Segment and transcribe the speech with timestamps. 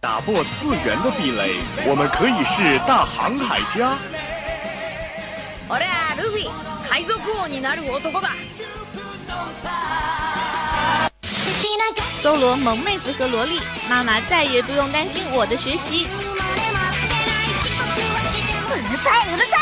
[0.00, 3.96] 打破次元的壁垒，我们可以是大航海家。
[5.68, 6.48] 我俩路飞，
[6.88, 8.30] 海賊王になる男だ。
[12.22, 16.08] 搜罗萌妹子和萝莉，妈妈再也不用担心我的学习。
[18.70, 19.61] うるさいうるさい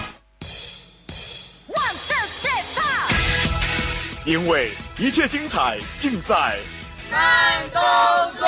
[4.31, 6.57] 因为一切精彩尽在
[7.11, 7.19] 慢
[7.73, 7.81] 动
[8.37, 8.47] 作。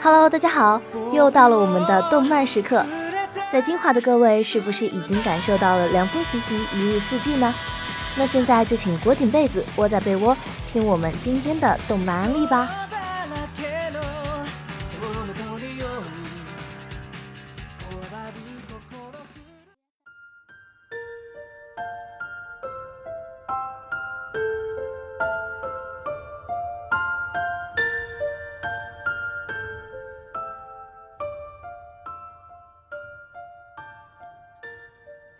[0.00, 0.80] Hello，大家好，
[1.12, 2.82] 又到了我们的动漫时刻。
[3.50, 7.54] 在金华的各位，是不是已经感受到了凉风习习，一日四季呢？
[8.18, 12.68] 那现在就请裹紧被子，窝在被窝，听我们今天的动漫案例吧。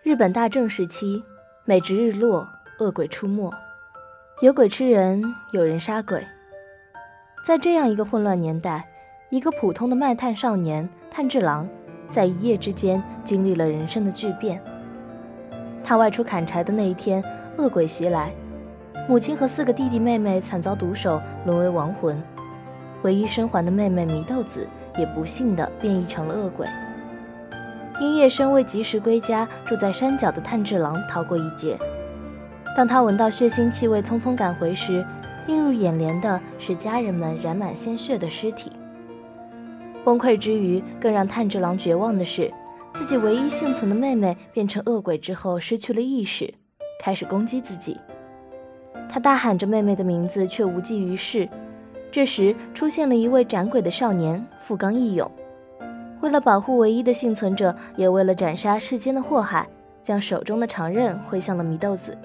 [0.05, 1.25] 日本大正时期，
[1.65, 2.49] 每值日落，
[2.81, 3.51] 恶鬼出没，
[4.41, 6.25] 有鬼吃人，有人杀鬼。
[7.45, 8.89] 在这样一个混乱年代，
[9.31, 11.69] 一个普通的卖炭少年炭治郎，
[12.09, 14.63] 在一夜之间经历了人生的巨变。
[15.83, 17.21] 他外出砍柴的那一天，
[17.57, 18.33] 恶鬼袭来，
[19.09, 22.23] 母亲和四个弟弟妹妹惨遭毒手，沦为亡魂。
[23.03, 26.65] 唯一生还的妹妹祢豆子，也不幸的变异成了恶鬼。
[28.01, 31.77] 因夜深未及时归家，住在山脚的炭治郎逃过一劫。
[32.79, 35.05] 当他闻到血腥气味，匆匆赶回时，
[35.49, 38.71] 映入眼帘的是家人们染满鲜血的尸体。
[40.05, 42.55] 崩溃之余，更让炭治郎绝望的是，
[42.95, 46.55] 自己唯一幸存的妹妹变成恶鬼之后失去了意识，
[47.03, 47.97] 开始攻击自己。
[49.09, 51.49] 他大喊着妹妹的名字，却无济于事。
[52.13, 55.29] 这时，出现了一位斩鬼的少年富冈义勇。
[56.21, 59.69] 为了保护唯一的幸存者，也为了斩杀世间的祸害，
[60.01, 62.17] 将手中的长刃挥向了祢豆子。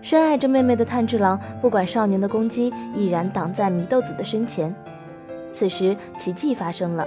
[0.00, 4.74] 深爱着妹妹的炭治郎，不管少年的攻击，毅然挡在祢豆子的身前。
[5.50, 7.06] 此时，奇迹发生了，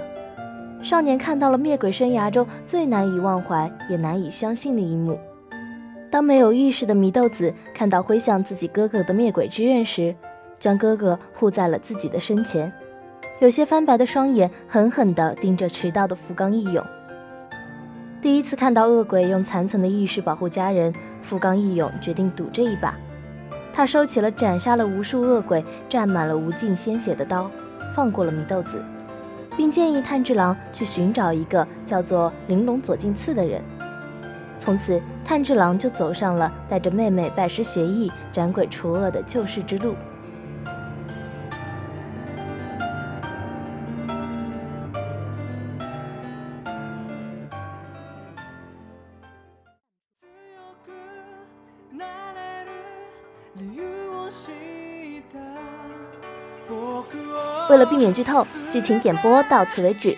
[0.82, 5.18] 少年看到了灭鬼生涯中最难以忘怀也难以相信的一幕：
[6.10, 10.14] 当没有意识的祢豆子看到挥向自己哥哥的灭鬼之刃时，
[10.58, 12.72] 将哥哥护在了自己的身前。
[13.40, 16.84] 有些翻白的双眼狠狠地盯着迟到的福冈义勇。
[18.22, 22.96] 第一次看到恶鬼用残存的意识保护家人，富冈义勇决定赌这一把。
[23.72, 27.50] 他收起了斩杀了无数恶鬼、沾满了无尽鲜血的刀，
[27.92, 28.80] 放过了祢豆子，
[29.56, 33.60] 并建议炭治郎去寻找一个叫做玲珑左近次的人。
[34.56, 39.96] 从此，炭治郎就走上了带着妹妹拜师学艺、斩鬼除恶的救世之路。
[57.72, 60.14] 为了避免剧透，剧情点播到此为止。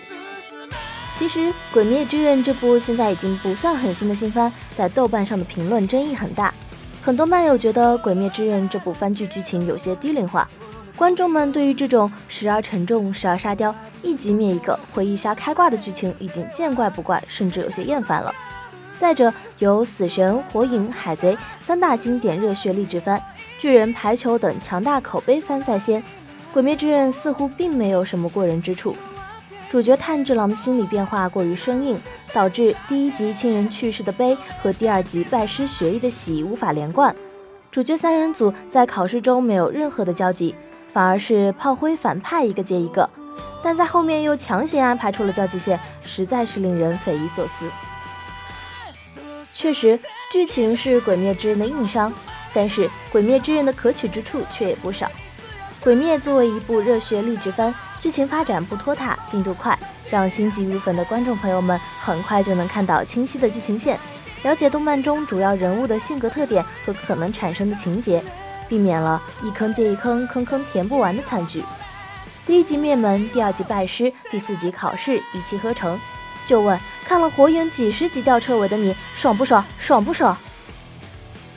[1.13, 1.39] 其实，
[1.71, 6.53] 《鬼灭之刃》这部现在已经不算很新的新番，在豆瓣上的评论争议很大。
[7.01, 10.45] 很多漫友觉得《鬼灭之刃》这部番剧剧情有些低龄化，
[10.97, 13.73] 观众们对于这种时而沉重、时而沙雕、
[14.03, 18.35] 一集灭一个会一杀开挂的剧情已经见怪不怪，甚至有些厌烦了。
[18.97, 23.17] 再者，有《死神》《火影》《海贼》三大经典热血励志番，
[23.57, 26.01] 《巨人》《排球》等强大口碑番在先。
[26.55, 28.95] 《鬼灭之刃》似乎并没有什么过人之处，
[29.69, 31.99] 主角炭治郎的心理变化过于生硬，
[32.31, 37.13] 导致第一集亲人去世的悲和第二集拜师学艺的喜无法连贯。
[37.69, 40.55] 主角三人组在考试中没有任何的交集，
[40.93, 43.09] 反而是炮灰反派一个接一个，
[43.61, 47.69] 但在后面又强行安排出了交集线，实在是令人匪夷所思。
[49.53, 49.99] 确实，
[50.31, 52.13] 剧情是《鬼灭之刃》的硬伤。
[52.53, 55.05] 但是《鬼灭之刃》的可取之处却也不少。
[55.85, 59.77] 《鬼灭》作为一部热血励志番，剧情发展不拖沓，进度快，
[60.09, 63.99] 让心急如焚的观众朋友们很快就能看到清晰的剧情线，
[64.41, 68.23] 了解动漫中主要人物的性格特点和可能产生的情节，
[68.67, 71.63] 避免了一坑接一坑、坑坑填不完的惨剧。
[72.47, 75.99] 第一集灭门，第二集拜师，第四集考试，一气呵成。
[76.47, 79.63] 就问看了火影几十集吊车尾的你，爽不爽？
[79.77, 80.35] 爽不爽？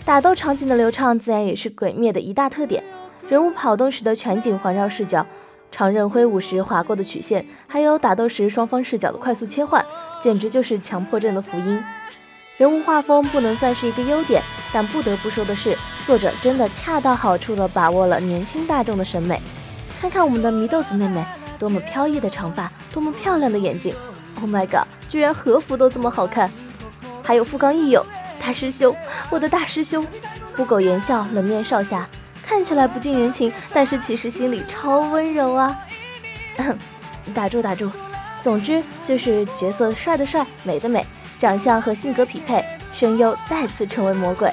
[0.05, 2.85] 打斗场景的流畅，自然也是鬼灭的一大特点。
[3.29, 5.27] 人物跑动时的全景环绕视角，
[5.71, 9.85] 长刃挥舞时划过的曲线，还有打斗时双方视角的快速切换，
[10.19, 11.85] 简直就是强迫症的福音。
[12.57, 14.43] 人物画风不能算是一个优点，
[14.73, 19.41] 但不得不说的是，作者真的恰到好处地把握了年轻大众的审美。
[20.01, 21.23] 看看我们的祢豆子妹妹，
[21.59, 23.95] 多么飘逸的长发，多么漂亮的眼睛。
[24.41, 24.89] Oh my god！
[25.07, 26.51] 居然和服都这么好看，
[27.23, 28.03] 还有富冈义勇
[28.41, 28.97] 大师兄，
[29.29, 30.07] 我的大师兄，
[30.57, 32.09] 不苟言笑，冷面少侠，
[32.49, 35.79] 看起来不近人情，但是其实心里超温柔啊！
[37.35, 37.91] 打住打住，
[38.41, 41.05] 总之就是角色帅的帅，美的美，
[41.39, 44.51] 长相和性格匹配，声优再次成为魔鬼。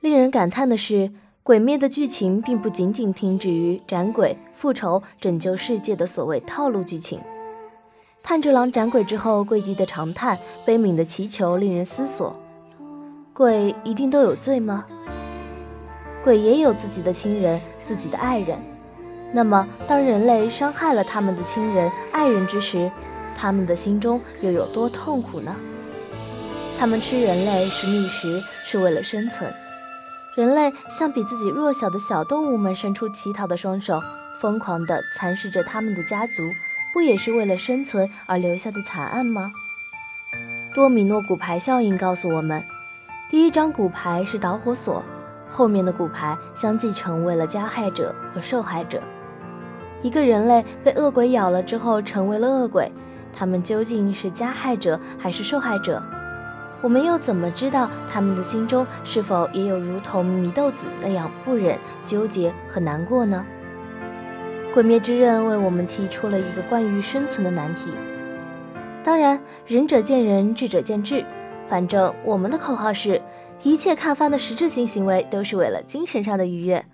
[0.00, 0.94] 令人感叹的是，
[1.42, 7.20] 《鬼灭》的剧情并不仅仅停止于斩鬼、复仇、拯救世界的所谓套路剧情。
[8.22, 12.34] 炭治郎斩鬼之后跪地的长叹、悲悯的祈求，令人思索：
[13.34, 14.86] 鬼一定都有罪吗？
[16.24, 18.58] 鬼也有自己的亲人、自己的爱人。
[19.34, 22.90] 那么，当人类伤害了他们的亲人、爱人之时，
[23.36, 25.54] 他们的心中又有多痛苦呢？
[26.78, 29.52] 他们吃人类是觅食，是为了生存。
[30.36, 34.00] 人类向比自己弱小的小动物们伸出乞讨的双手，
[34.40, 36.42] 疯狂地蚕食着他们的家族，
[36.92, 39.50] 不也是为了生存而留下的惨案吗？
[40.72, 42.64] 多米诺骨牌效应告诉我们，
[43.28, 45.02] 第一张骨牌是导火索，
[45.48, 49.02] 后面的骨牌相继成为了加害者和受害者。
[50.00, 52.90] 一个人类被恶鬼咬了之后成为了恶鬼，
[53.36, 56.00] 他们究竟是加害者还是受害者？
[56.82, 63.44] 我们又怎么知道他们的心中是否也有如同祢豆子那样不忍、纠结和难过呢？
[64.72, 67.90] 《鬼灭之刃》为我们提出了一个关于生存的难题。
[69.02, 71.24] 当然，仁者见仁，智者见智。
[71.66, 73.20] 反正我们的口号是：
[73.62, 76.84] 一切看番的实质性行为都是为了精神上的愉悦。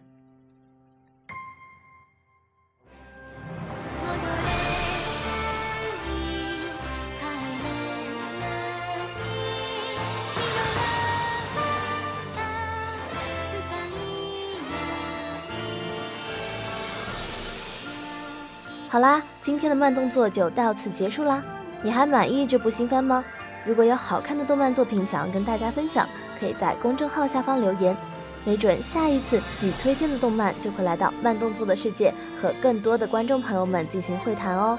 [18.89, 21.43] 好啦，今天的慢动作就到此结束啦。
[21.83, 23.25] 你还满意这部新番吗？
[23.65, 27.97] 如果有好看的动漫作品想要跟大家分享，可以在公众号下方留言，
[28.45, 34.79] 没准下一次你推荐的动漫就会来到慢动作的世界，和更多的观众朋友们进行会谈哦。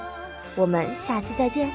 [0.56, 1.70] 我们下期再见。